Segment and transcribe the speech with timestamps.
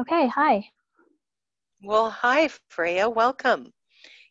[0.00, 0.70] Okay, hi.
[1.82, 3.08] Well, hi, Freya.
[3.08, 3.72] Welcome.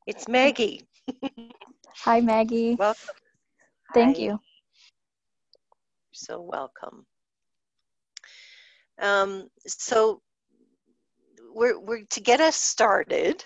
[0.08, 0.82] It's Maggie.
[2.06, 2.78] Hi, Maggie.
[2.78, 3.16] welcome.
[3.94, 4.24] Thank Hi.
[4.26, 4.40] You're
[6.14, 7.06] So welcome.
[9.02, 10.22] Um, so
[11.54, 13.44] we're, we're to get us started.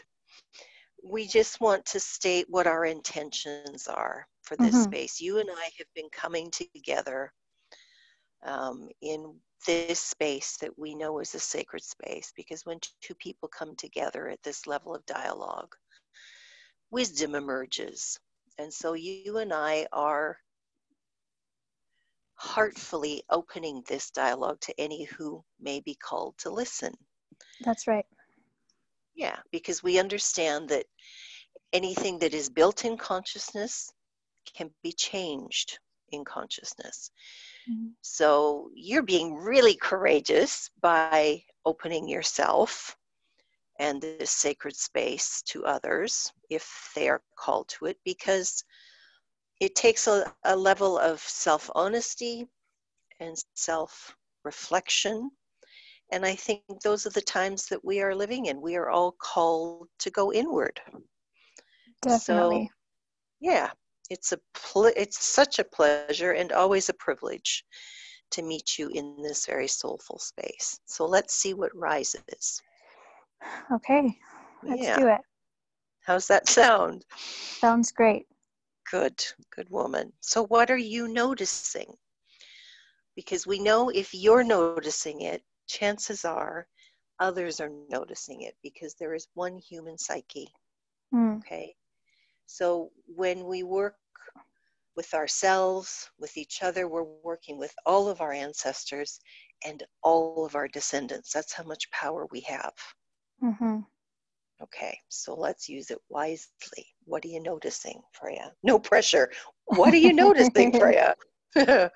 [1.03, 4.83] We just want to state what our intentions are for this Mhm.
[4.83, 5.21] space.
[5.21, 7.33] You and I have been coming together
[8.45, 9.35] um, in
[9.65, 14.27] this space that we know is a sacred space because when two people come together
[14.29, 15.75] at this level of dialogue,
[16.91, 18.19] wisdom emerges.
[18.57, 20.37] And so you and I are
[22.35, 26.93] heartfully opening this dialogue to any who may be called to listen.
[27.61, 28.05] That's right.
[29.15, 30.85] Yeah, because we understand that
[31.71, 33.91] anything that is built in consciousness
[34.55, 35.79] can be changed
[36.13, 37.11] in consciousness.
[37.67, 37.95] Mhm.
[38.01, 42.97] So you're being really courageous by opening yourself
[43.79, 48.63] and this sacred space to others if they are called to it because
[49.59, 52.47] it takes a, a level of self honesty
[53.19, 55.31] and self reflection.
[56.11, 58.61] And I think those are the times that we are living in.
[58.61, 60.79] We are all called to go inward.
[62.01, 62.29] Definitely.
[62.29, 62.71] So,
[63.39, 63.71] yeah,
[64.13, 67.65] it's a ple- it's such a pleasure and always a privilege
[68.31, 70.79] to meet you in this very soulful space.
[70.85, 72.61] So let's see what rises.
[73.73, 74.17] Okay,
[74.67, 75.21] let's yeah, do it.
[76.05, 77.05] how's that sound?
[77.51, 78.27] Sounds great.
[78.91, 79.23] Good,
[79.55, 80.13] good woman.
[80.21, 81.97] So what are you noticing?
[83.15, 86.67] Because we know if you're noticing it, chances are
[87.19, 90.45] others are noticing it because there is one human psyche.
[91.13, 91.75] Mm, Okay.
[92.45, 93.95] So when we work
[94.95, 99.19] with ourselves, with each other, we're working with all of our ancestors
[99.65, 101.31] and all of our descendants.
[101.31, 102.73] That's how much power we have.
[103.41, 103.79] hmm
[104.61, 106.85] Okay, so let's use it wisely.
[107.05, 108.51] What are you noticing, Freya?
[108.63, 109.29] No pressure.
[109.65, 111.15] What are you noticing, Freya?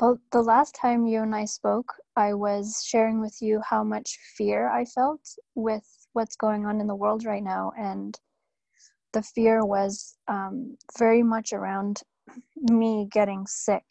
[0.00, 4.16] Well, the last time you and I spoke, I was sharing with you how much
[4.36, 5.20] fear I felt
[5.56, 7.72] with what's going on in the world right now.
[7.76, 8.18] And
[9.12, 12.02] the fear was um, very much around
[12.56, 13.84] me getting sick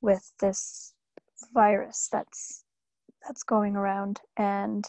[0.00, 0.94] with this
[1.52, 2.64] virus that's
[3.26, 4.20] that's going around.
[4.36, 4.84] And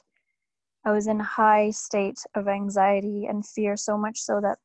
[0.86, 4.58] i was in a high state of anxiety and fear so much so that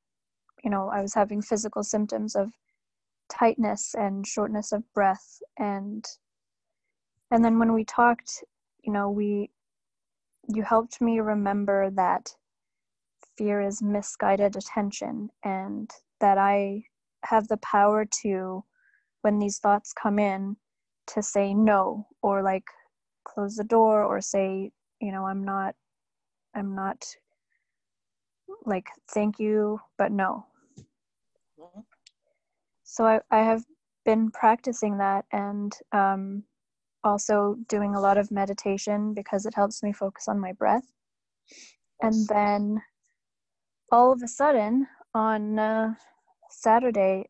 [0.64, 2.50] you know i was having physical symptoms of
[3.28, 5.40] tightness and shortness of breath.
[5.58, 6.04] And
[7.30, 8.44] and then when we talked
[8.82, 9.50] you know we
[10.48, 12.34] you helped me remember that
[13.36, 16.82] fear is misguided attention and that i
[17.24, 18.64] have the power to
[19.22, 20.56] when these thoughts come in
[21.06, 22.64] to say no or like
[23.24, 24.70] close the door or say
[25.00, 25.74] you know i'm not
[26.54, 27.04] i'm not
[28.64, 30.44] like thank you but no.
[32.84, 33.64] So i, I have
[34.04, 36.44] been practicing that and um,
[37.04, 40.86] also doing a lot of meditation because it helps me focus on my breath.
[42.02, 42.82] And then
[43.90, 45.94] all of a sudden on uh,
[46.50, 47.28] saturday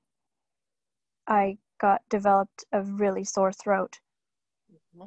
[1.27, 3.99] i got developed a really sore throat.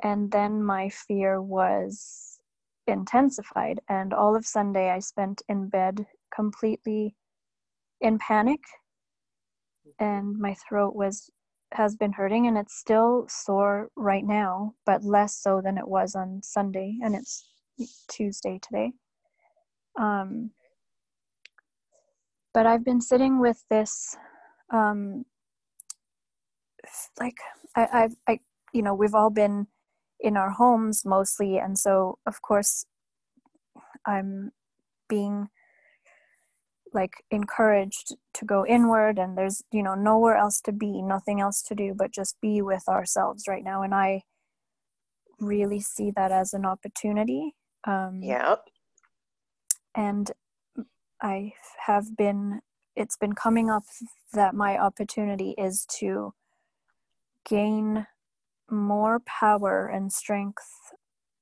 [0.03, 2.39] And then my fear was
[2.87, 7.15] intensified and all of sunday i spent in bed completely
[8.01, 8.61] in panic.
[9.99, 11.29] And my throat was
[11.73, 16.15] has been hurting and it's still sore right now but less so than it was
[16.15, 17.47] on sunday and it's
[18.07, 18.91] tuesday today.
[19.99, 20.51] Um,
[22.59, 24.17] but i've been sitting with this
[24.73, 25.23] um,
[27.17, 27.37] like
[27.73, 28.39] I, I've I
[28.73, 29.67] you know we've all been
[30.19, 32.85] in our homes mostly and so of course
[34.05, 34.51] i'm
[35.07, 35.47] being
[36.93, 41.61] like encouraged to go inward and there's you know nowhere else to be nothing else
[41.61, 44.21] to do but just be with ourselves right now and i
[45.39, 47.55] really see that as an opportunity
[47.87, 48.55] um, yeah.
[49.95, 50.33] and
[51.21, 51.53] i
[51.85, 52.61] have been
[52.95, 53.83] it's been coming up
[54.33, 56.33] that my opportunity is to
[57.47, 58.05] gain
[58.69, 60.93] more power and strength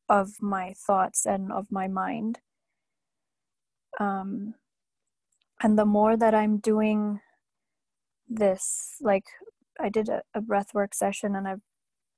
[0.07, 2.39] of my thoughts and of my mind.
[3.99, 4.53] Um,
[5.61, 7.19] and the more that i'm doing
[8.29, 9.25] this like
[9.79, 11.61] i did a, a breath work session and i've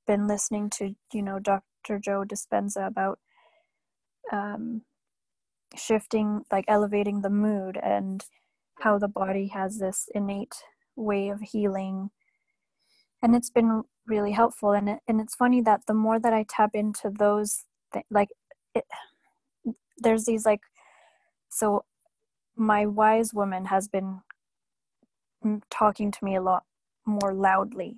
[0.08, 3.20] been listening to you know dr joe dispenza about
[4.32, 4.82] um,
[5.76, 8.26] shifting like elevating the mood and
[8.80, 10.56] how the body has this innate
[10.96, 12.10] way of healing.
[13.22, 16.44] And it's been really helpful and it, and it's funny that the more that i
[16.50, 18.30] tap into those th- like
[18.74, 18.84] it,
[20.00, 20.62] there's these like
[21.50, 21.86] so
[22.56, 24.22] my wise woman has been
[25.70, 26.64] talking to me a lot
[27.06, 27.98] more loudly.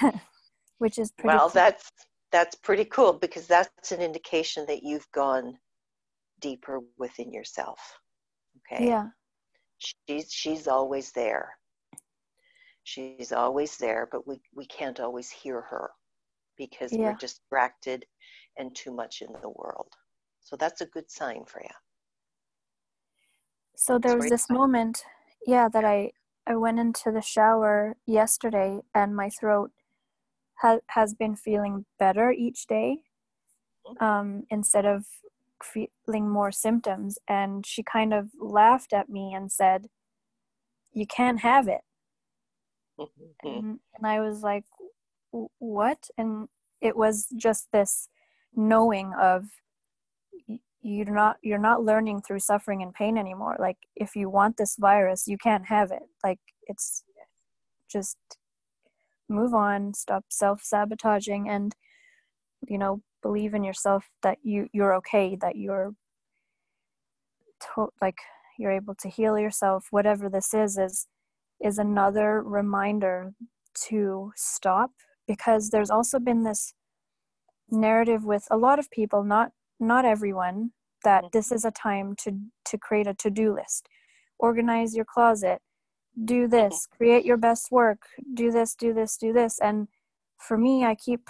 [0.78, 1.54] Which is pretty well cool.
[1.54, 1.90] that's
[2.32, 5.56] that's pretty cool because that's an indication that you've gone
[6.40, 7.78] deeper within yourself
[8.58, 8.86] okay?
[8.86, 9.08] Yeah.
[9.78, 11.50] She's she's always there.
[12.84, 15.90] She's always there but we we can't always hear her
[16.56, 17.10] because yeah.
[17.10, 18.04] we're distracted
[18.56, 19.92] and too much in the world.
[20.40, 21.74] So that's a good sign for you
[23.76, 25.04] so there was this moment
[25.46, 26.10] yeah that i
[26.46, 29.70] i went into the shower yesterday and my throat
[30.60, 32.98] ha- has been feeling better each day
[33.86, 34.04] mm-hmm.
[34.04, 35.04] um, instead of
[35.64, 39.86] feeling more symptoms and she kind of laughed at me and said
[40.92, 41.80] you can't have it.
[42.96, 43.48] Mm-hmm.
[43.48, 44.62] and, and i was like
[45.58, 46.08] what?
[46.16, 46.48] And
[46.80, 48.08] it was just this
[48.54, 49.46] knowing of
[50.82, 53.56] you're not you're not learning through suffering and pain anymore.
[53.58, 56.02] Like if you want this virus you can't have it.
[56.22, 57.04] Like it's
[57.90, 58.18] just
[59.28, 59.94] move on.
[59.94, 61.48] Stop self-sabotaging.
[61.48, 61.74] And
[62.68, 65.94] you know believe in yourself that you you're okay that you're
[67.64, 68.18] to- like
[68.58, 69.86] you're able to heal yourself.
[69.90, 71.06] Whatever this is is
[71.68, 73.32] is another reminder
[73.88, 74.90] to stop
[75.26, 76.74] because there's also been this
[77.70, 79.50] narrative with a lot of people not
[79.80, 80.70] not everyone
[81.02, 81.36] that mm-hmm.
[81.36, 82.30] this is a time to
[82.66, 83.88] to create a to-do list.
[84.38, 85.60] Organize your closet.
[86.32, 86.50] Do mm-hmm.
[86.50, 88.02] this create your best work.
[88.34, 89.58] Do this do this do this.
[89.60, 89.88] And
[90.36, 91.22] for me i keep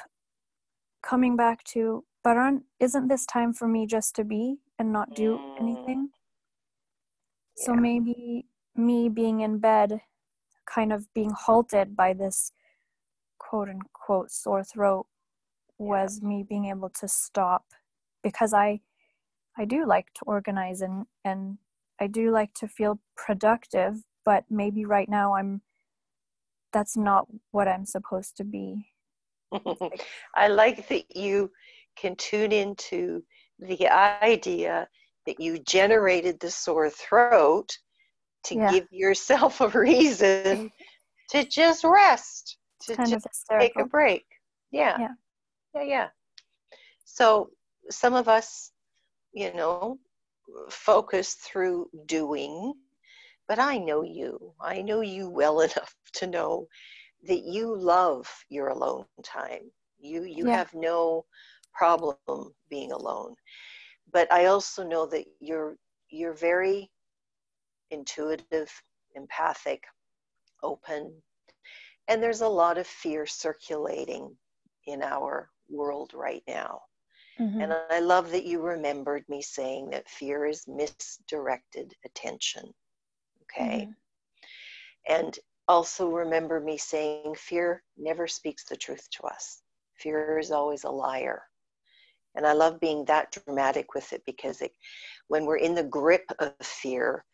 [1.04, 5.14] coming back to but aren't isn't this time for me just to be and not
[5.14, 5.60] do mm.
[5.60, 6.08] anything
[7.56, 7.64] yeah.
[7.66, 10.00] so maybe me being in bed
[10.66, 12.52] kind of being halted by this
[13.38, 15.06] quote unquote sore throat
[15.78, 16.28] was yeah.
[16.28, 17.64] me being able to stop
[18.22, 18.80] because i
[19.58, 21.58] i do like to organize and and
[22.00, 25.60] i do like to feel productive but maybe right now i'm
[26.72, 28.86] that's not what i'm supposed to be
[30.34, 31.50] i like that you
[31.96, 33.22] can tune into
[33.58, 34.88] the idea
[35.26, 37.78] that you generated the sore throat
[38.44, 38.70] to yeah.
[38.70, 40.70] give yourself a reason
[41.30, 43.26] to just rest to just
[43.58, 44.24] take a break.
[44.70, 44.96] Yeah.
[44.98, 45.08] Yeah.
[45.74, 46.08] Yeah yeah.
[47.04, 47.50] So
[47.90, 48.72] some of us
[49.32, 49.98] you know
[50.68, 52.74] focus through doing
[53.46, 54.54] but I know you.
[54.60, 56.66] I know you well enough to know
[57.26, 59.70] that you love your alone time.
[59.98, 60.56] You you yeah.
[60.58, 61.24] have no
[61.72, 62.16] problem
[62.70, 63.34] being alone.
[64.12, 65.76] But I also know that you're
[66.10, 66.90] you're very
[67.90, 68.70] intuitive,
[69.14, 69.82] empathic,
[70.62, 71.12] open.
[72.08, 74.36] And there's a lot of fear circulating
[74.86, 76.80] in our world right now.
[77.40, 77.60] Mm-hmm.
[77.60, 82.72] And I love that you remembered me saying that fear is misdirected attention.
[83.42, 83.88] Okay.
[83.88, 85.14] Mm-hmm.
[85.14, 85.38] And
[85.68, 89.62] also remember me saying fear never speaks the truth to us.
[89.96, 91.42] Fear is always a liar.
[92.34, 94.72] And I love being that dramatic with it because it,
[95.28, 97.24] when we're in the grip of fear,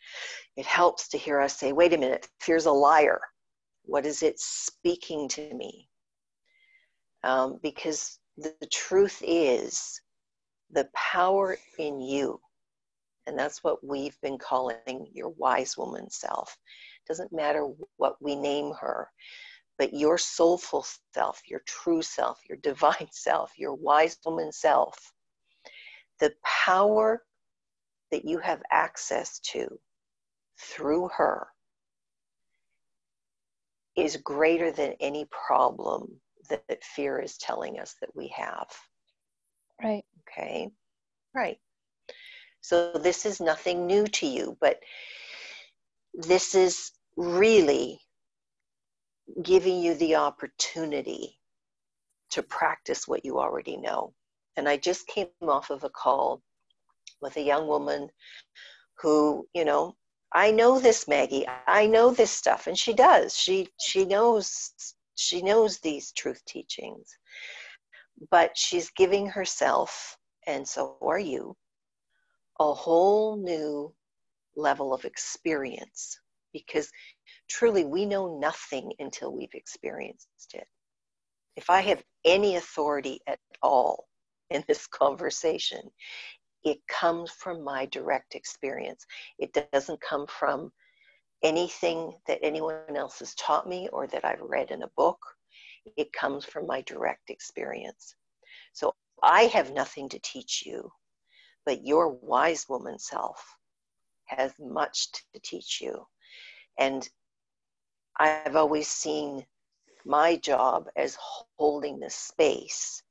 [0.57, 3.21] it helps to hear us say, wait a minute, fear's a liar.
[3.85, 5.89] What is it speaking to me?
[7.25, 10.01] Um, because the, the truth is
[10.71, 12.41] the power in you
[13.27, 16.57] and that's what we've been calling your wise woman self.
[17.09, 19.09] Doesn't matter what we name her,
[19.79, 25.13] but your soulful self, your true self, your divine self, your wise woman self,
[26.21, 27.23] the power
[28.11, 29.79] that you have access to
[30.59, 31.49] through her
[33.97, 38.67] is greater than any problem that, that fear is telling us that we have.
[39.83, 40.05] Right.
[40.29, 40.69] Okay.
[41.35, 41.59] Right.
[42.61, 44.81] So this is nothing new to you, but
[46.15, 48.01] this is really
[49.43, 51.39] giving you the opportunity
[52.31, 54.13] to practice what you already know.
[54.57, 56.43] And I just came off of a call
[57.21, 58.09] with a young woman
[59.01, 59.97] who, you know,
[60.33, 61.47] I know this Maggie.
[61.67, 63.37] I know this stuff and she does.
[63.37, 64.73] She she knows
[65.17, 67.11] she knows these truth teachings.
[68.31, 71.57] But she's giving herself and so are you
[72.61, 73.95] a whole new
[74.57, 76.19] level of experience
[76.53, 76.91] because
[77.49, 80.67] truly we know nothing until we've experienced it.
[81.57, 84.09] If I have any authority at all
[84.51, 85.81] in this conversation,
[86.65, 89.05] it comes from my direct experience.
[89.39, 90.71] It doesn't come from
[91.43, 95.19] anything that anyone else has taught me or that I've read in a book.
[95.97, 98.15] It comes from my direct experience.
[98.73, 98.93] So
[99.23, 100.91] I have nothing to teach you,
[101.65, 103.43] but your wise woman self
[104.37, 106.07] has much to teach you.
[106.79, 107.09] And
[108.19, 109.45] I've always seen
[110.05, 111.17] my job as
[111.59, 113.03] holding the space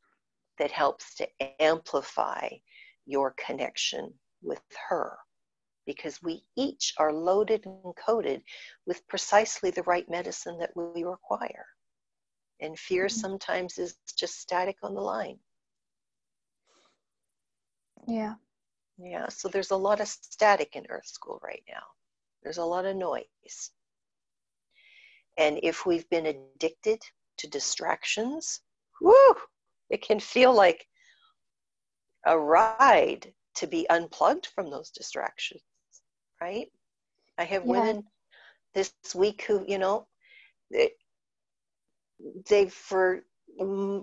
[0.57, 1.27] that helps to
[1.61, 2.49] amplify
[3.05, 5.17] your connection with her
[5.85, 8.43] because we each are loaded and coated
[8.85, 11.65] with precisely the right medicine that we require.
[12.59, 13.19] And fear mm-hmm.
[13.19, 15.39] sometimes is just static on the line.
[18.07, 18.35] Yeah.
[19.01, 21.83] Yeah, so there's a lot of static in Earth School right now.
[22.43, 23.71] There's a lot of noise.
[25.37, 27.01] And if we've been addicted
[27.37, 28.61] to distractions,
[29.01, 29.35] whoo,
[29.89, 30.85] it can feel like
[32.25, 35.61] a ride to be unplugged from those distractions,
[36.41, 36.67] right?
[37.37, 37.71] I have yeah.
[37.71, 38.03] women
[38.73, 40.07] this week who, you know,
[40.71, 40.91] they,
[42.49, 43.21] they've for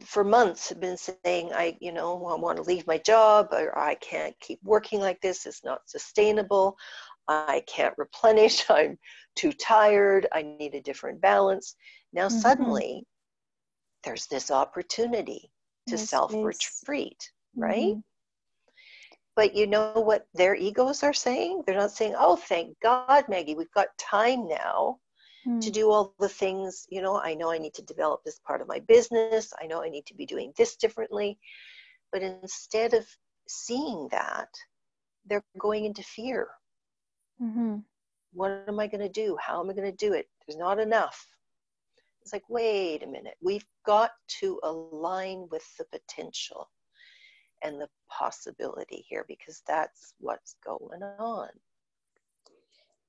[0.04, 3.76] for months have been saying, I, you know, I want to leave my job, or
[3.78, 5.46] I can't keep working like this.
[5.46, 6.76] It's not sustainable.
[7.28, 8.64] I can't replenish.
[8.70, 8.98] I'm
[9.34, 10.26] too tired.
[10.32, 11.74] I need a different balance.
[12.12, 12.38] Now, mm-hmm.
[12.38, 13.06] suddenly,
[14.04, 15.50] there's this opportunity
[15.88, 17.94] to yes, self retreat, right?
[17.94, 18.00] Mm-hmm.
[19.36, 21.62] But you know what their egos are saying?
[21.66, 24.98] They're not saying, oh, thank God, Maggie, we've got time now
[25.46, 25.60] mm.
[25.60, 26.86] to do all the things.
[26.90, 29.52] You know, I know I need to develop this part of my business.
[29.60, 31.38] I know I need to be doing this differently.
[32.12, 33.06] But instead of
[33.48, 34.48] seeing that,
[35.26, 36.48] they're going into fear.
[37.42, 37.78] Mm-hmm.
[38.32, 39.36] What am I going to do?
[39.40, 40.28] How am I going to do it?
[40.46, 41.26] There's not enough.
[42.22, 43.34] It's like, wait a minute.
[43.40, 44.10] We've got
[44.40, 46.68] to align with the potential
[47.62, 51.48] and the possibility here because that's what's going on.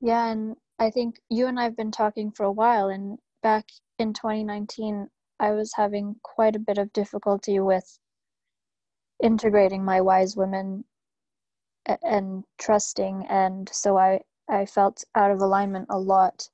[0.01, 3.65] Yeah, and I think you and I have been talking for a while, and back
[3.97, 7.99] in 2019, I was having quite a bit of difficulty with
[9.21, 10.85] integrating my wise women
[12.03, 16.49] and trusting, and so I I felt out of alignment a lot.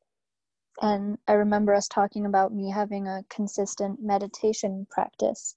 [0.81, 5.55] And I remember us talking about me having a consistent meditation practice.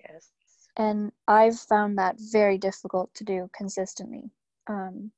[0.00, 0.30] Yes.
[0.76, 4.30] And I've found that very difficult to do consistently.
[4.66, 5.12] Um,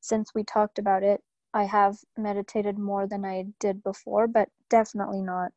[0.00, 1.22] since we talked about it,
[1.54, 5.52] I have meditated more than I did before, but definitely not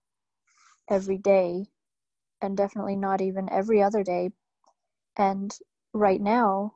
[0.90, 1.68] every day,
[2.42, 4.32] and definitely not even every other day.
[5.18, 5.56] And
[5.94, 6.74] right now,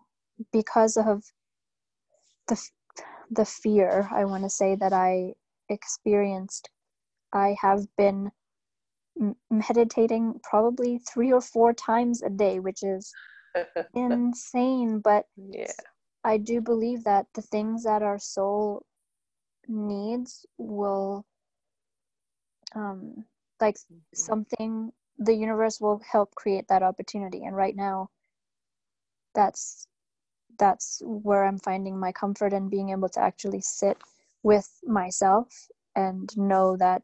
[0.51, 1.23] because of
[2.47, 2.61] the
[3.31, 5.33] the fear, I want to say that I
[5.69, 6.69] experienced,
[7.33, 8.31] I have been
[9.49, 13.13] meditating probably three or four times a day, which is
[13.93, 14.99] insane.
[14.99, 15.71] But yeah.
[16.23, 18.85] I do believe that the things that our soul
[19.67, 21.25] needs will
[22.75, 23.25] um
[23.59, 23.77] like
[24.13, 27.43] something the universe will help create that opportunity.
[27.45, 28.09] And right now
[29.33, 29.87] that's
[30.57, 33.97] that's where i'm finding my comfort and being able to actually sit
[34.43, 37.03] with myself and know that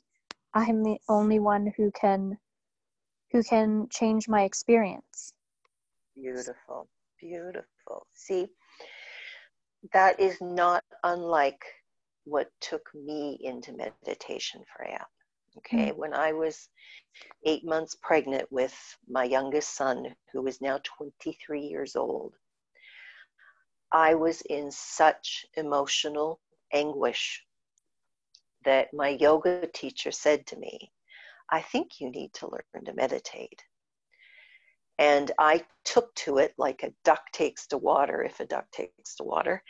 [0.53, 2.37] i'm the only one who can
[3.31, 5.33] who can change my experience.
[6.15, 6.87] Beautiful.
[7.19, 8.05] Beautiful.
[8.13, 8.47] See
[9.91, 11.65] that is not unlike
[12.25, 15.05] what took me into meditation Freya.
[15.57, 15.99] Okay, mm-hmm.
[15.99, 16.69] when I was
[17.45, 18.75] eight months pregnant with
[19.07, 22.33] my youngest son, who is now 23 years old,
[23.91, 26.39] I was in such emotional
[26.73, 27.43] anguish
[28.65, 30.91] that my yoga teacher said to me,
[31.51, 33.61] I think you need to learn to meditate.
[34.97, 39.15] And I took to it like a duck takes to water, if a duck takes
[39.15, 39.61] to water.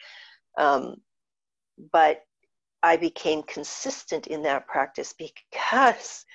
[0.58, 0.98] Um,
[1.92, 2.22] but
[2.84, 6.26] I became consistent in that practice because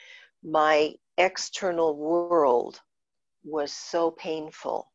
[0.43, 2.81] my external world
[3.45, 4.91] was so painful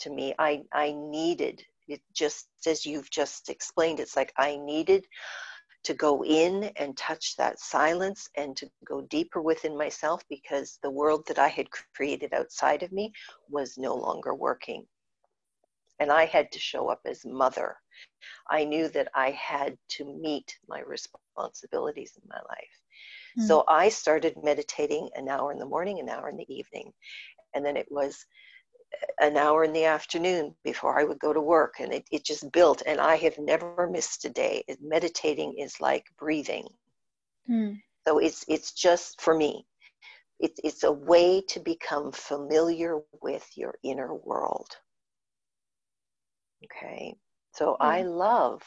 [0.00, 0.34] to me.
[0.38, 3.98] I, I needed it just as you've just explained.
[3.98, 5.06] It's like I needed
[5.84, 10.90] to go in and touch that silence and to go deeper within myself because the
[10.90, 11.66] world that I had
[11.96, 13.12] created outside of me
[13.48, 14.86] was no longer working.
[16.02, 17.76] And I had to show up as mother
[18.50, 22.76] I knew that I had to meet my responsibilities in my life.
[23.38, 23.46] Mm.
[23.46, 26.92] So I started meditating an hour in the morning, an hour in the evening.
[27.54, 28.26] And then it was
[29.20, 31.74] an hour in the afternoon before I would go to work.
[31.80, 32.82] And it, it just built.
[32.84, 34.64] And I have never missed a day.
[34.80, 36.68] Meditating is like breathing.
[37.48, 37.80] Mm.
[38.06, 39.66] So it's, it's just for me.
[40.40, 44.68] It, it's a way to become familiar with your inner world.
[46.64, 47.16] Okay.
[47.54, 47.82] So mm-hmm.
[47.82, 48.62] I love,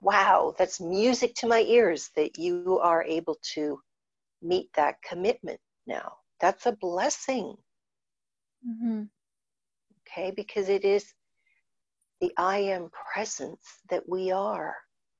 [0.00, 3.80] wow, that's music to my ears that you are able to
[4.42, 6.12] meet that commitment now.
[6.40, 7.56] That's a blessing.
[8.66, 9.02] Mm-hmm.
[10.06, 11.12] Okay, because it is
[12.20, 14.74] the I am presence that we are.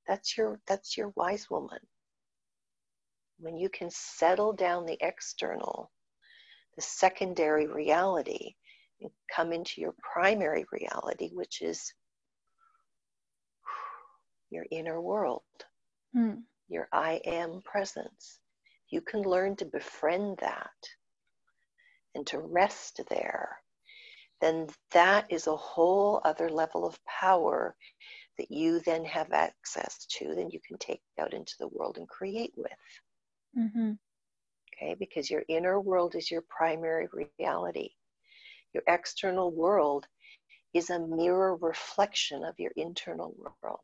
[0.06, 1.78] That's your that's your wise woman.
[3.38, 5.90] When you can settle down the external,
[6.76, 8.54] the secondary reality,
[9.34, 11.92] come into your primary reality, which is
[14.50, 15.42] your inner world,
[16.16, 16.42] mm.
[16.68, 18.38] your I am presence.
[18.90, 20.70] You can learn to befriend that
[22.14, 23.58] and to rest there,
[24.40, 27.76] then that is a whole other level of power
[28.38, 32.08] that you then have access to, then you can take out into the world and
[32.08, 32.72] create with.
[33.58, 33.92] Mm-hmm.
[34.80, 37.90] Okay, because your inner world is your primary reality.
[38.74, 40.06] Your external world
[40.74, 43.80] is a mirror reflection of your internal world.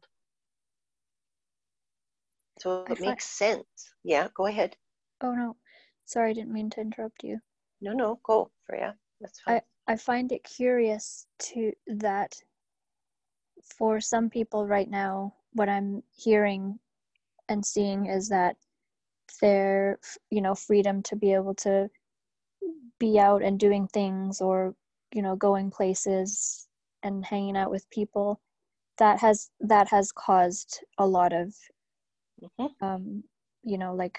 [2.58, 3.66] So it makes sense.
[4.04, 4.76] Yeah, go ahead.
[5.20, 5.56] Oh no,
[6.04, 7.40] sorry, I didn't mean to interrupt you.
[7.80, 8.96] No, no, go, Freya.
[9.20, 9.60] That's fine.
[9.88, 12.34] I, I find it curious to that
[13.78, 16.78] for some people right now, what I'm hearing
[17.48, 18.56] and seeing is that
[19.40, 19.98] their,
[20.30, 21.88] you know, freedom to be able to
[22.98, 24.74] be out and doing things or,
[25.12, 26.66] you know, going places
[27.02, 28.40] and hanging out with people,
[28.98, 31.54] that has that has caused a lot of,
[32.42, 32.84] mm-hmm.
[32.84, 33.24] um,
[33.62, 34.18] you know, like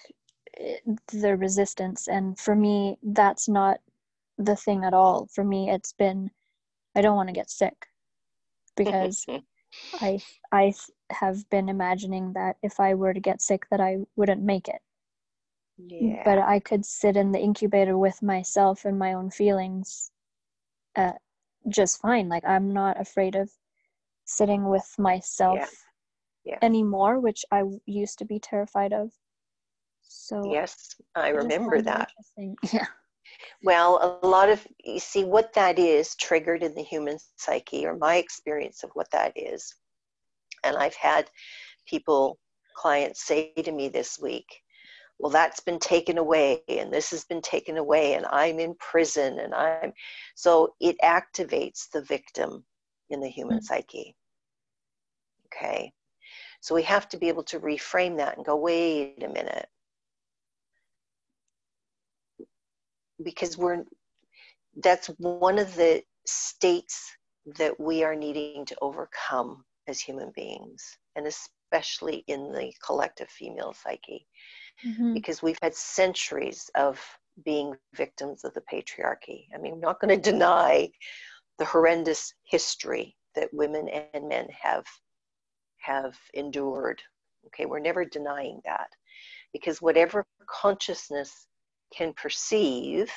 [1.12, 2.08] the resistance.
[2.08, 3.80] And for me that's not
[4.38, 5.28] the thing at all.
[5.34, 6.30] For me it's been
[6.96, 7.88] i don't want to get sick
[8.76, 9.26] because
[10.02, 10.20] i
[10.52, 10.74] i
[11.12, 14.82] have been imagining that if i were to get sick that i wouldn't make it
[15.78, 16.22] yeah.
[16.24, 20.12] but i could sit in the incubator with myself and my own feelings
[20.96, 21.14] uh,
[21.70, 23.50] just fine like i'm not afraid of
[24.26, 26.54] sitting with myself yeah.
[26.54, 26.58] Yeah.
[26.62, 29.12] anymore which i used to be terrified of
[30.08, 32.12] so yes, I remember that.
[32.72, 32.86] Yeah.
[33.64, 37.98] Well, a lot of you see what that is triggered in the human psyche, or
[37.98, 39.74] my experience of what that is.
[40.64, 41.30] And I've had
[41.88, 42.38] people,
[42.76, 44.46] clients say to me this week,
[45.20, 49.40] well, that's been taken away, and this has been taken away, and I'm in prison,
[49.40, 49.94] and I'm
[50.36, 52.66] so it activates the victim
[53.10, 53.66] in the human mm-hmm.
[53.66, 54.16] psyche.
[55.48, 55.92] Okay.
[56.62, 59.68] So we have to be able to reframe that and go, wait a minute
[63.24, 63.84] because we're
[64.84, 67.16] that's one of the states
[67.58, 73.74] that we are needing to overcome as human beings and especially in the collective female
[73.74, 74.28] psyche
[74.86, 75.14] mm-hmm.
[75.14, 77.00] because we've had centuries of
[77.44, 80.90] being victims of the patriarchy i mean i'm not going to deny
[81.60, 84.86] the horrendous history that women and men have
[85.78, 87.02] have endured
[87.46, 88.88] okay we're never denying that
[89.54, 91.48] because whatever consciousness
[91.94, 93.12] can perceive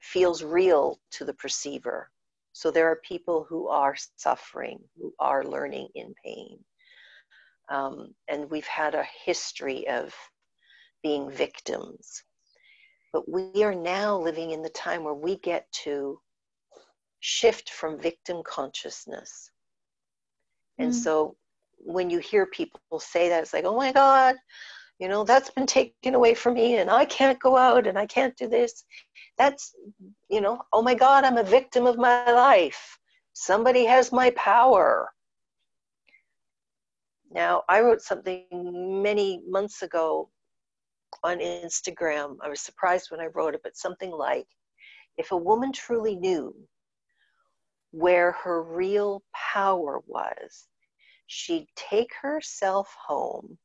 [0.00, 2.10] feels real to the perceiver.
[2.52, 6.58] So there are people who are suffering, who are learning in pain.
[7.70, 10.14] Um, and we've had a history of
[11.02, 12.22] being victims.
[13.12, 16.20] But we are now living in the time where we get to
[17.20, 19.50] shift from victim consciousness.
[20.78, 20.94] And mm.
[20.94, 21.36] so
[21.78, 24.36] when you hear people say that, it's like, oh my God,
[25.00, 28.06] you know that's been taken away from me and i can't go out and i
[28.06, 28.84] can't do this
[29.38, 29.74] that's
[30.28, 32.98] you know oh my god i'm a victim of my life
[33.32, 35.10] somebody has my power
[37.30, 38.46] now i wrote something
[39.02, 40.28] many months ago
[41.24, 44.46] on instagram i was surprised when i wrote it but something like
[45.16, 46.54] if a woman truly knew
[47.92, 50.68] where her real power was
[51.26, 53.58] she'd take herself home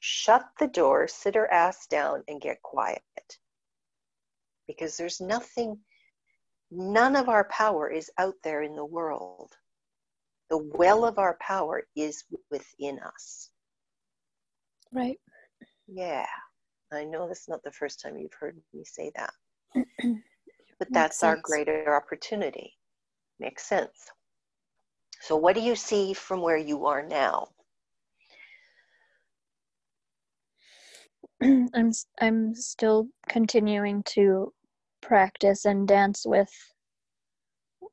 [0.00, 3.02] shut the door, sit her ass down, and get quiet.
[4.66, 5.78] Because there's nothing,
[6.70, 9.52] none of our power is out there in the world.
[10.52, 13.48] The well of our power is within us.
[14.92, 15.18] Right.
[15.88, 16.26] Yeah.
[16.92, 19.32] I know that's not the first time you've heard me say that.
[20.78, 22.74] but that's our greater opportunity.
[23.40, 24.10] Makes sense.
[25.22, 27.48] So, what do you see from where you are now?
[31.42, 34.52] I'm I'm still continuing to
[35.00, 36.50] practice and dance with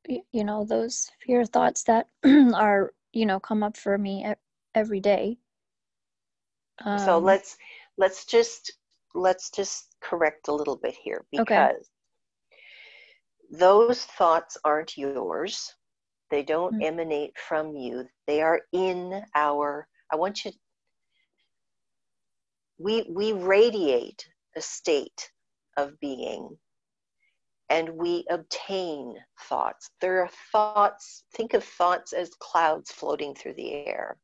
[0.08, 2.08] you know those fear thoughts that
[2.54, 4.24] are you know come up for me
[4.74, 5.36] every day
[6.84, 7.56] um, so let's
[7.98, 8.72] let's just
[9.14, 11.72] let's just correct a little bit here because okay.
[13.50, 15.74] those thoughts aren't yours
[16.30, 16.82] they don't mm-hmm.
[16.82, 20.52] emanate from you they are in our i want you
[22.78, 25.30] we we radiate a state
[25.76, 26.56] of being
[27.70, 29.14] and we obtain
[29.48, 29.90] thoughts.
[30.00, 34.18] There are thoughts, think of thoughts as clouds floating through the air.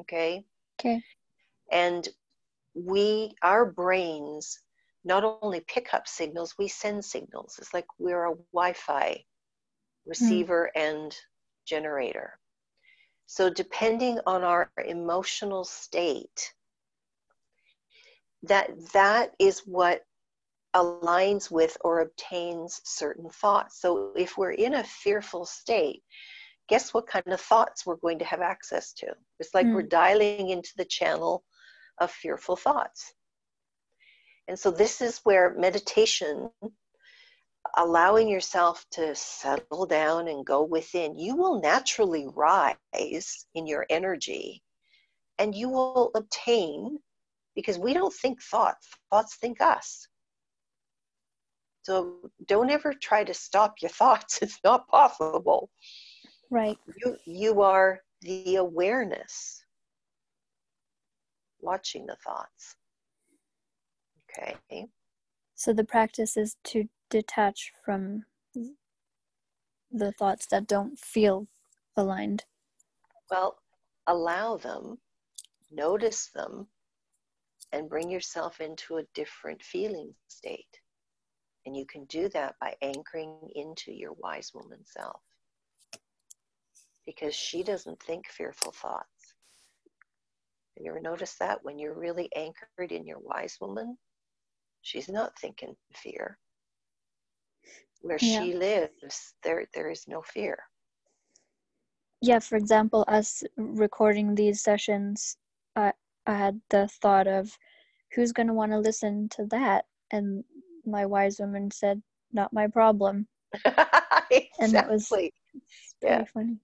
[0.00, 0.44] Okay?
[0.80, 1.02] Okay.
[1.70, 2.08] And
[2.74, 4.60] we, our brains,
[5.04, 7.56] not only pick up signals, we send signals.
[7.58, 9.24] It's like we're a Wi Fi
[10.06, 10.80] receiver mm.
[10.80, 11.16] and
[11.66, 12.38] generator.
[13.26, 16.52] So, depending on our emotional state,
[18.44, 20.02] that that is what
[20.74, 23.80] aligns with or obtains certain thoughts.
[23.80, 26.02] So if we're in a fearful state,
[26.68, 29.08] guess what kind of thoughts we're going to have access to?
[29.38, 29.74] It's like mm.
[29.74, 31.44] we're dialing into the channel
[31.98, 33.12] of fearful thoughts.
[34.48, 36.50] And so this is where meditation,
[37.76, 44.62] allowing yourself to settle down and go within, you will naturally rise in your energy
[45.38, 46.98] and you will obtain
[47.54, 50.08] because we don't think thoughts, thoughts think us.
[51.82, 54.38] So don't ever try to stop your thoughts.
[54.42, 55.70] It's not possible.
[56.50, 56.78] Right.
[57.04, 59.64] You you are the awareness
[61.60, 62.76] watching the thoughts.
[64.38, 64.88] Okay.
[65.54, 68.24] So the practice is to detach from
[69.90, 71.46] the thoughts that don't feel
[71.96, 72.44] aligned.
[73.30, 73.58] Well,
[74.06, 74.98] allow them,
[75.70, 76.66] notice them,
[77.72, 80.81] and bring yourself into a different feeling state.
[81.64, 85.20] And you can do that by anchoring into your wise woman self.
[87.06, 89.34] Because she doesn't think fearful thoughts.
[90.76, 93.96] Have you ever noticed that when you're really anchored in your wise woman,
[94.82, 96.38] she's not thinking fear.
[98.02, 98.42] Where yeah.
[98.42, 100.58] she lives, there there is no fear.
[102.20, 105.36] Yeah, for example, us recording these sessions,
[105.76, 105.92] I
[106.26, 107.56] I had the thought of
[108.14, 110.44] who's going to want to listen to that, and
[110.86, 113.26] my wise woman said, "Not my problem."
[113.64, 114.48] exactly.
[114.60, 115.12] And that was
[116.02, 116.24] yeah.
[116.24, 116.58] funny.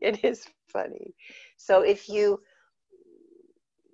[0.00, 1.14] It is funny.
[1.56, 2.40] So if you,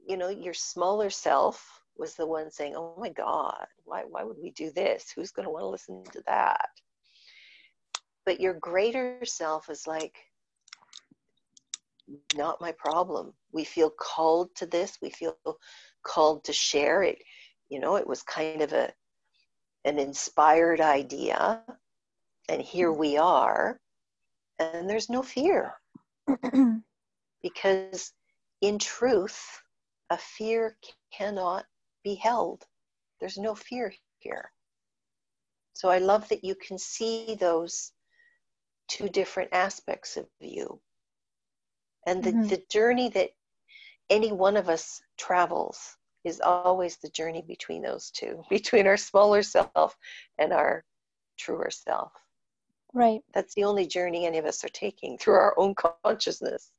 [0.07, 4.39] you know, your smaller self was the one saying, "Oh my God, why why would
[4.43, 5.13] we do this?
[5.15, 6.69] Who's going to want to listen to that?"
[8.27, 10.15] But your greater self is like,
[12.37, 13.33] not my problem.
[13.53, 14.99] We feel called to this.
[15.03, 15.37] We feel
[16.05, 17.19] called to share it.
[17.69, 18.93] You know, it was kind of a
[19.85, 21.63] an inspired idea,
[22.49, 23.81] and here we are,
[24.59, 25.75] and there's no fear.
[27.43, 28.13] because
[28.61, 29.63] in truth,
[30.11, 30.77] a fear
[31.13, 31.65] cannot
[32.05, 32.65] be held.
[33.21, 34.51] There's no fear here.
[35.75, 37.93] So I love that you can see those
[38.89, 40.81] two different aspects of you.
[42.07, 42.49] And the, mm-hmm.
[42.49, 43.31] the journey that
[44.11, 49.43] any one of us travels is always the journey between those two, between our smaller
[49.43, 49.97] self
[50.39, 50.85] and our
[51.39, 52.13] truer self.
[52.93, 53.21] Right.
[53.35, 56.73] That's the only journey any of us are taking through our own consciousness.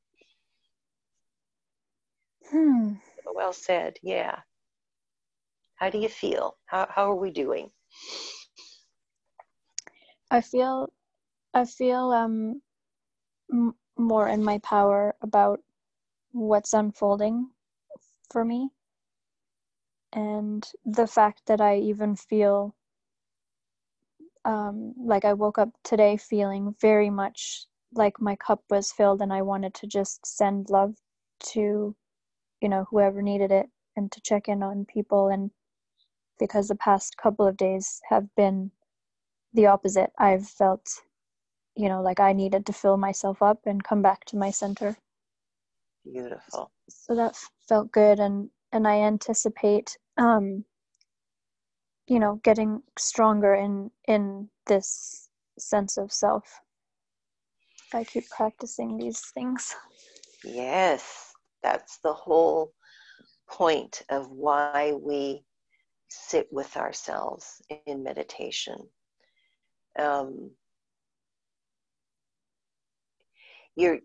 [2.50, 2.94] Hmm.
[3.34, 3.98] Well said.
[4.02, 4.40] Yeah.
[5.76, 6.58] How do you feel?
[6.66, 7.70] How how are we doing?
[10.30, 10.92] I feel
[11.54, 12.62] I feel um
[13.50, 15.60] m- more in my power about
[16.32, 17.50] what's unfolding
[18.30, 18.70] for me
[20.12, 22.74] and the fact that I even feel
[24.44, 29.32] um, like I woke up today feeling very much like my cup was filled and
[29.32, 30.94] I wanted to just send love
[31.52, 31.94] to,
[32.60, 35.28] you know, whoever needed it and to check in on people.
[35.28, 35.50] And
[36.38, 38.70] because the past couple of days have been
[39.54, 40.88] the opposite, I've felt,
[41.76, 44.96] you know, like I needed to fill myself up and come back to my center.
[46.04, 46.70] Beautiful.
[46.88, 47.36] So that
[47.68, 48.18] felt good.
[48.18, 50.64] And, and I anticipate um,
[52.06, 56.44] you know getting stronger in in this sense of self.
[57.88, 59.74] If i keep practicing these things.
[60.44, 62.72] Yes that's the whole
[63.48, 65.44] point of why we
[66.08, 68.76] sit with ourselves in meditation.
[69.98, 70.50] Um,
[73.76, 74.00] you're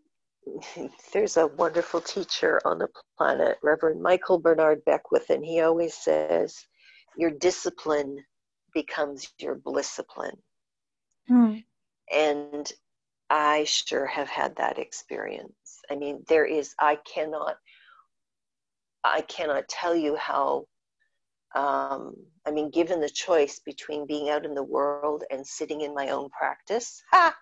[1.13, 6.55] there's a wonderful teacher on the planet, Reverend Michael Bernard Beckwith, and he always says,
[7.17, 8.23] Your discipline
[8.73, 10.37] becomes your blisscipline.
[11.27, 11.55] Hmm.
[12.11, 12.71] And
[13.29, 15.81] I sure have had that experience.
[15.91, 17.55] I mean, there is, I cannot,
[19.03, 20.65] I cannot tell you how,
[21.55, 22.13] um,
[22.45, 26.09] I mean, given the choice between being out in the world and sitting in my
[26.09, 27.35] own practice, ha!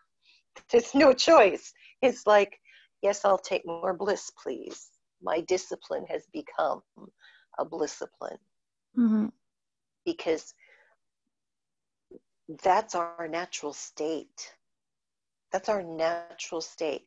[0.71, 1.73] There's no choice.
[2.01, 2.57] It's like,
[3.01, 4.89] Yes, I'll take more bliss, please.
[5.21, 6.81] My discipline has become
[7.57, 8.37] a blisscipline.
[8.97, 9.27] Mm-hmm.
[10.05, 10.53] Because
[12.63, 14.51] that's our natural state.
[15.51, 17.03] That's our natural state.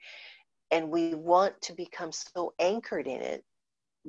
[0.70, 3.44] And we want to become so anchored in it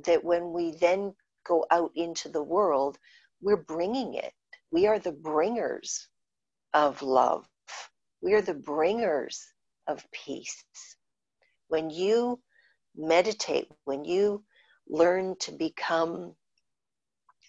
[0.06, 1.14] that when we then
[1.46, 2.98] go out into the world,
[3.42, 4.34] we're bringing it.
[4.72, 6.08] We are the bringers
[6.74, 7.48] of love.
[8.22, 9.46] We are the bringers
[9.88, 10.64] of peace.
[11.70, 12.42] When you
[12.96, 14.44] meditate, when you
[14.90, 16.36] learn to become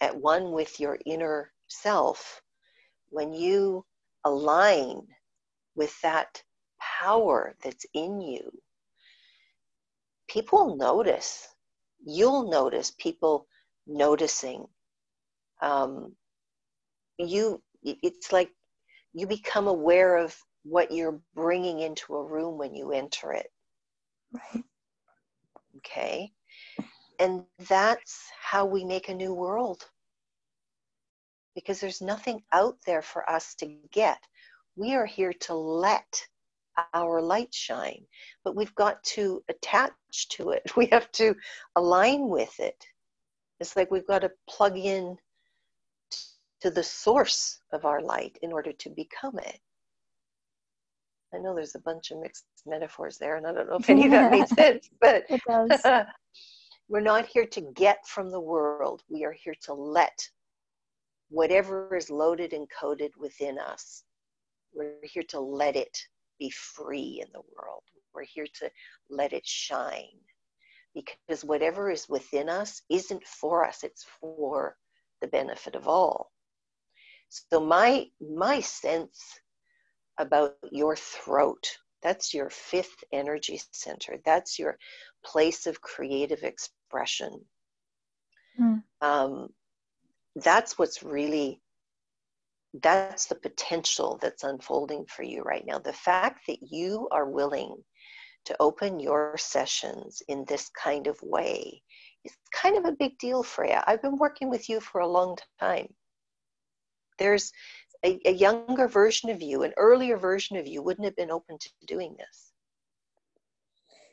[0.01, 2.41] at one with your inner self,
[3.09, 3.85] when you
[4.25, 5.01] align
[5.75, 6.43] with that
[6.79, 8.51] power that's in you,
[10.29, 11.47] people notice.
[12.05, 13.47] You'll notice people
[13.87, 14.65] noticing.
[15.61, 16.15] Um,
[17.17, 18.51] you, it's like
[19.13, 23.47] you become aware of what you're bringing into a room when you enter it.
[24.33, 24.63] Right.
[25.77, 26.31] Okay.
[27.19, 29.89] And that's how we make a new world.
[31.55, 34.19] Because there's nothing out there for us to get.
[34.75, 36.27] We are here to let
[36.93, 38.05] our light shine,
[38.43, 39.91] but we've got to attach
[40.29, 40.63] to it.
[40.77, 41.35] We have to
[41.75, 42.85] align with it.
[43.59, 45.17] It's like we've got to plug in
[46.61, 49.59] to the source of our light in order to become it.
[51.33, 54.05] I know there's a bunch of mixed metaphors there, and I don't know if any
[54.05, 55.81] of that made sense, but it does.
[56.89, 59.01] we're not here to get from the world.
[59.09, 60.17] We are here to let
[61.31, 64.03] whatever is loaded and coded within us,
[64.73, 65.97] we're here to let it
[66.39, 67.83] be free in the world.
[68.13, 68.69] We're here to
[69.09, 70.19] let it shine.
[70.93, 74.75] Because whatever is within us isn't for us, it's for
[75.21, 76.31] the benefit of all.
[77.29, 79.39] So my my sense
[80.21, 84.17] about your throat, that's your fifth energy center.
[84.25, 84.77] That's your
[85.23, 87.45] place of creative expression.
[88.59, 88.83] Mm.
[89.01, 89.49] Um,
[90.35, 91.61] that's what's really
[92.81, 95.79] that's the potential that's unfolding for you right now.
[95.79, 97.75] The fact that you are willing
[98.45, 101.81] to open your sessions in this kind of way
[102.23, 103.83] is kind of a big deal, Freya.
[103.85, 105.93] I've been working with you for a long time.
[107.19, 107.51] There's
[108.03, 111.57] a, a younger version of you, an earlier version of you wouldn't have been open
[111.59, 112.51] to doing this.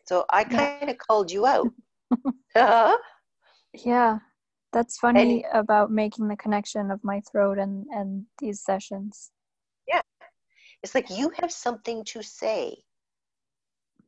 [0.07, 0.95] So I kind of yeah.
[0.95, 1.69] called you out.
[2.55, 2.97] uh-huh.
[3.75, 4.19] Yeah,
[4.73, 9.31] that's funny and, about making the connection of my throat and and these sessions.
[9.87, 10.01] Yeah,
[10.83, 12.77] it's like you have something to say.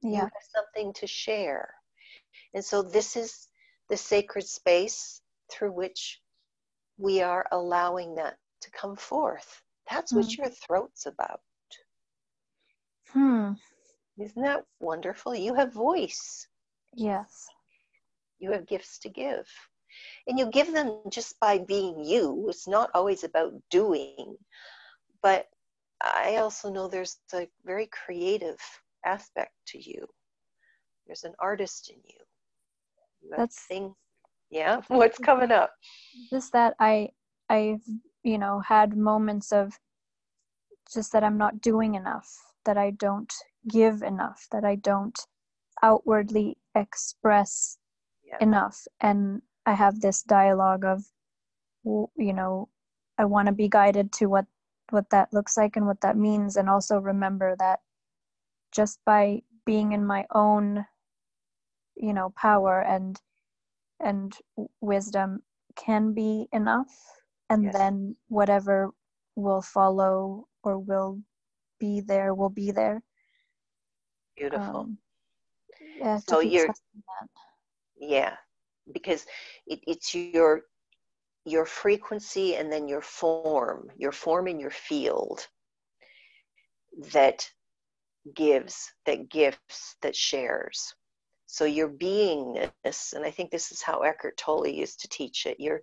[0.03, 1.75] Yeah, you have something to share,
[2.55, 3.49] and so this is
[3.91, 6.21] the sacred space through which
[6.97, 9.63] we are allowing that to come forth.
[9.91, 10.39] That's what mm.
[10.39, 11.41] your throat's about.
[13.09, 13.53] Hmm.
[14.19, 15.35] Isn't that wonderful?
[15.35, 16.47] You have voice.
[16.95, 17.47] Yes.
[18.39, 19.47] You have gifts to give.
[20.27, 22.47] And you give them just by being you.
[22.49, 24.37] It's not always about doing.
[25.23, 25.47] But
[26.03, 28.59] I also know there's a very creative
[29.05, 30.07] aspect to you.
[31.07, 32.19] There's an artist in you.
[33.23, 33.95] you That's thing.
[34.51, 34.81] Yeah.
[34.89, 35.73] What's coming up?
[36.31, 37.11] Just that I
[37.49, 37.83] I've
[38.23, 39.79] you know had moments of
[40.93, 42.29] just that i'm not doing enough
[42.65, 43.33] that i don't
[43.69, 45.27] give enough that i don't
[45.83, 47.79] outwardly express
[48.25, 48.37] yeah.
[48.41, 48.87] enough.
[49.01, 51.05] And i have this dialogue of
[51.85, 52.69] you know
[53.19, 54.47] i want to be guided to what
[54.91, 56.57] what that looks like and what that means.
[56.57, 57.81] And also remember that
[58.73, 60.85] just by being in my own
[61.97, 63.21] you know power and
[64.01, 64.37] and
[64.81, 65.43] wisdom
[65.77, 67.20] can be enough
[67.51, 67.75] and yes.
[67.75, 68.91] then whatever
[69.37, 71.21] will follow or will
[71.79, 73.03] be there will be there.
[74.37, 74.77] Beautiful.
[74.77, 74.99] Um,
[76.01, 76.69] yeah so you're
[77.99, 78.35] yeah
[78.93, 79.27] because
[79.67, 80.63] it, it's your
[81.45, 85.47] your frequency and then your form your form in your field
[87.13, 87.49] that
[88.35, 90.95] gives that gifts that shares.
[91.47, 95.59] So your beingness and i think this is how eckhart tolle used to teach it
[95.59, 95.83] your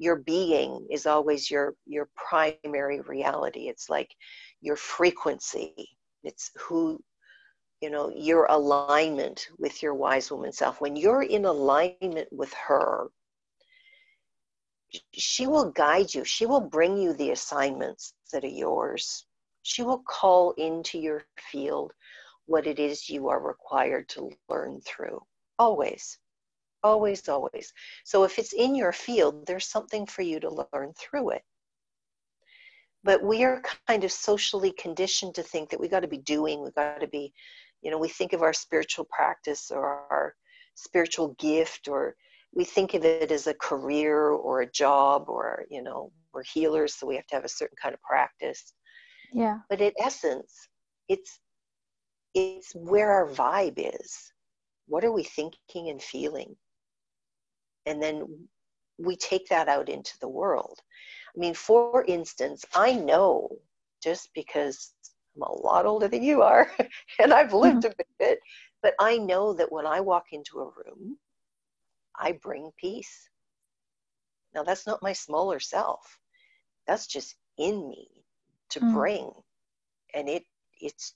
[0.00, 3.68] your being is always your your primary reality.
[3.68, 4.10] It's like
[4.62, 5.90] your frequency.
[6.24, 7.00] It's who
[7.82, 10.80] you know your alignment with your wise woman self.
[10.80, 13.08] When you're in alignment with her
[15.12, 16.24] she will guide you.
[16.24, 19.26] She will bring you the assignments that are yours.
[19.62, 21.92] She will call into your field
[22.46, 25.22] what it is you are required to learn through
[25.58, 26.18] always
[26.82, 27.72] Always, always.
[28.04, 31.42] So if it's in your field, there's something for you to learn through it.
[33.02, 36.62] But we are kind of socially conditioned to think that we got to be doing,
[36.62, 37.32] we got to be,
[37.82, 40.34] you know, we think of our spiritual practice or our
[40.74, 42.14] spiritual gift, or
[42.54, 46.94] we think of it as a career or a job, or, you know, we're healers,
[46.94, 48.72] so we have to have a certain kind of practice.
[49.32, 49.58] Yeah.
[49.68, 50.68] But in essence,
[51.08, 51.40] it's
[52.34, 54.32] it's where our vibe is.
[54.86, 56.56] What are we thinking and feeling?
[57.86, 58.26] And then
[58.98, 60.78] we take that out into the world.
[61.34, 63.48] I mean, for instance, I know
[64.02, 64.92] just because
[65.36, 66.70] I'm a lot older than you are
[67.18, 68.40] and I've lived a bit,
[68.82, 71.18] but I know that when I walk into a room,
[72.18, 73.28] I bring peace.
[74.54, 76.18] Now, that's not my smaller self.
[76.86, 78.08] That's just in me
[78.70, 78.92] to mm.
[78.92, 79.30] bring.
[80.14, 80.44] And it
[80.80, 81.14] it's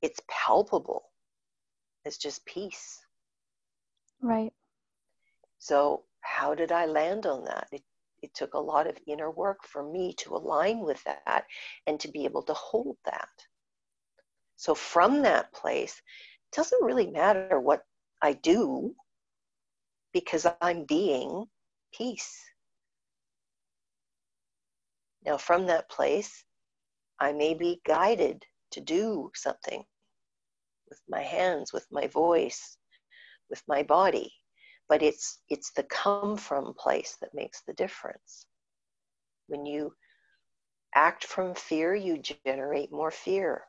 [0.00, 1.10] it's palpable.
[2.04, 3.00] It's just peace.
[4.20, 4.52] Right.
[5.64, 7.68] So how did I land on that?
[7.72, 7.82] It,
[8.20, 11.46] it took a lot of inner work for me to align with that
[11.86, 13.30] and to be able to hold that.
[14.56, 16.02] So from that place,
[16.52, 17.82] it doesn't really matter what
[18.20, 18.94] I do
[20.12, 21.46] because I'm being
[21.94, 22.38] peace.
[25.24, 26.44] Now, from that place,
[27.18, 29.82] I may be guided to do something
[30.90, 32.76] with my hands, with my voice,
[33.48, 34.30] with my body
[34.88, 38.46] but it's it's the come from place that makes the difference.
[39.48, 39.94] When you
[40.94, 43.62] act from fear you generate more fear.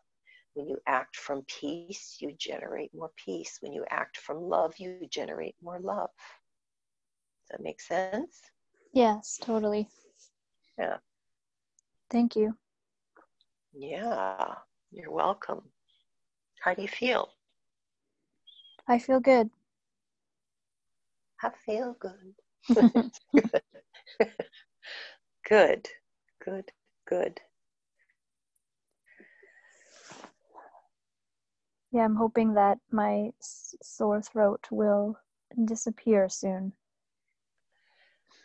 [0.54, 3.58] When you act from peace you generate more peace.
[3.62, 6.10] When you act from love you generate more love.
[7.42, 8.42] Does that make sense?
[8.94, 9.90] Yes totally.
[10.78, 10.98] Yeah.
[12.10, 12.56] Thank you.
[13.74, 14.56] Yeah
[14.92, 15.62] you're welcome.
[16.62, 17.30] How do you feel?
[18.88, 19.50] I feel good
[21.44, 22.36] I feel good.
[25.48, 25.90] good,
[26.44, 26.72] good,
[27.08, 27.40] good.
[31.92, 35.18] Yeah, I'm hoping that my sore throat will
[35.66, 36.74] disappear soon.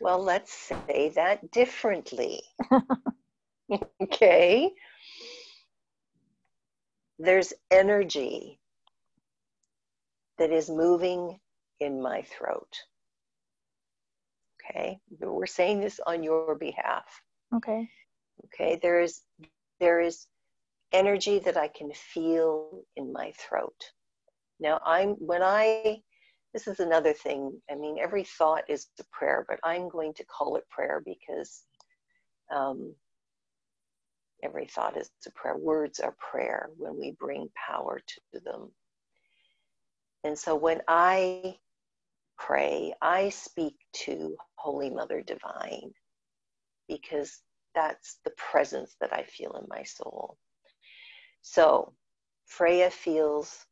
[0.00, 2.42] Well, let's say that differently.
[4.03, 4.70] okay.
[7.18, 8.59] There's energy
[10.38, 11.38] that is moving
[11.81, 12.73] in my throat.
[14.62, 17.05] Okay, we're saying this on your behalf.
[17.55, 17.88] Okay.
[18.47, 19.23] Okay, there is
[19.81, 20.27] there is
[20.93, 23.93] energy that I can feel in my throat.
[24.61, 26.03] Now I'm when I
[26.53, 27.61] this is another thing.
[27.71, 31.62] I mean, every thought is a prayer, but I'm going to call it prayer because
[32.55, 32.95] um,
[34.43, 35.57] every thought is a prayer.
[35.57, 38.73] Words are prayer when we bring power to them.
[40.25, 41.57] And so when I
[42.46, 43.74] pray, I speak
[44.05, 45.92] to Holy Mother Divine
[46.88, 47.40] because
[47.74, 50.37] that's the presence that I feel in my soul.
[51.42, 51.92] So
[52.46, 53.64] Freya feels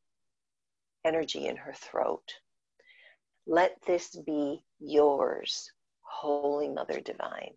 [1.05, 2.35] energy in her throat.
[3.47, 7.55] Let this be yours, Holy Mother Divine.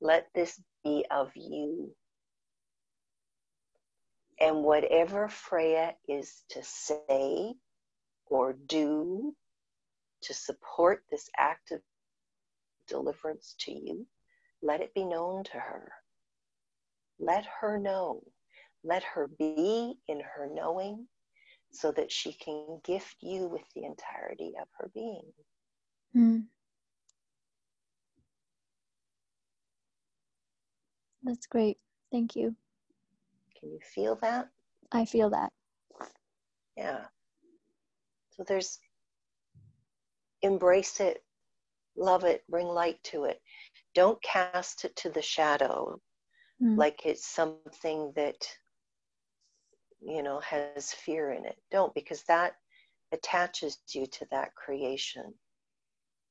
[0.00, 1.94] Let this be of you.
[4.38, 7.54] And whatever Freya is to say
[8.26, 9.34] or do
[10.22, 11.80] to support this act of
[12.88, 14.06] deliverance to you,
[14.62, 15.92] let it be known to her.
[17.18, 18.22] Let her know.
[18.84, 21.06] Let her be in her knowing
[21.70, 25.32] so that she can gift you with the entirety of her being.
[26.16, 26.44] Mm.
[31.22, 31.78] That's great.
[32.12, 32.54] Thank you.
[33.58, 34.48] Can you feel that?
[34.92, 35.52] I feel that.
[36.76, 37.04] Yeah.
[38.30, 38.78] So there's
[40.42, 41.22] embrace it,
[41.96, 43.40] love it, bring light to it.
[43.94, 46.00] Don't cast it to the shadow
[46.62, 46.76] mm.
[46.76, 48.36] like it's something that,
[50.00, 51.56] you know, has fear in it.
[51.70, 52.56] Don't, because that
[53.12, 55.32] attaches you to that creation.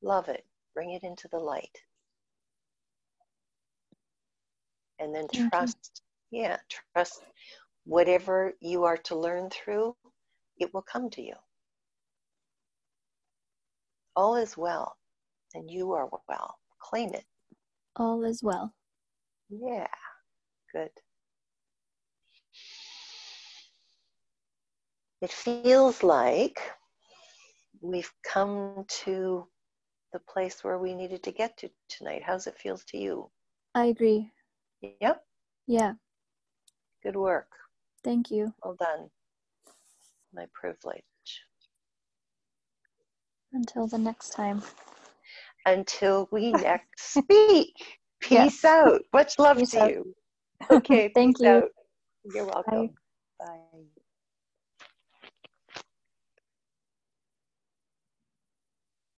[0.02, 1.78] Love it, bring it into the light.
[5.00, 6.02] And then Thank trust,
[6.32, 6.58] yeah,
[6.96, 7.22] trust
[7.86, 9.96] whatever you are to learn through,
[10.58, 11.36] it will come to you
[14.16, 14.96] all is well,
[15.54, 16.56] and you are well.
[16.80, 17.26] Claim it.
[17.96, 18.74] All is well.
[19.50, 19.88] Yeah,
[20.74, 20.90] good.
[25.22, 26.60] It feels like
[27.82, 29.48] we've come to
[30.14, 32.24] the place where we needed to get to tonight.
[32.26, 33.30] How's it feel to you?
[33.74, 34.32] I agree.
[35.02, 35.24] Yep.
[35.68, 35.94] Yeah.
[37.04, 37.48] Good work.
[38.04, 38.54] Thank you.
[38.64, 39.10] Well done.
[40.34, 41.04] My privilege.
[43.56, 44.62] Until the next time.
[45.66, 47.74] Until we next speak.
[48.20, 49.02] Peace out.
[49.14, 49.90] Much love peace to out.
[49.92, 50.14] you.
[50.72, 51.10] Okay.
[51.16, 51.48] Thank you.
[51.50, 51.70] Out.
[52.26, 52.88] You're welcome.
[53.40, 53.46] Bye.
[53.72, 53.95] Bye.